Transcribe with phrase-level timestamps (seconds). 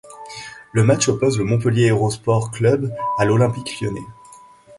[0.71, 4.01] Le match oppose le Montpellier Hérault Sport Club à l'Olympique Lyonnais.